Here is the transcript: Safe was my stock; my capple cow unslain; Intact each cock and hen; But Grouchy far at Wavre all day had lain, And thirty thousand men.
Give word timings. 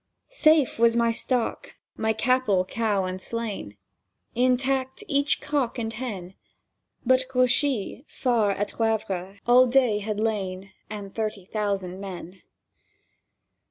Safe 0.29 0.79
was 0.79 0.95
my 0.95 1.11
stock; 1.11 1.75
my 1.95 2.11
capple 2.11 2.65
cow 2.65 3.05
unslain; 3.05 3.77
Intact 4.33 5.03
each 5.07 5.41
cock 5.41 5.77
and 5.77 5.93
hen; 5.93 6.33
But 7.05 7.25
Grouchy 7.29 8.05
far 8.07 8.49
at 8.49 8.79
Wavre 8.79 9.37
all 9.45 9.67
day 9.67 9.99
had 9.99 10.19
lain, 10.19 10.71
And 10.89 11.13
thirty 11.13 11.45
thousand 11.45 11.99
men. 11.99 12.41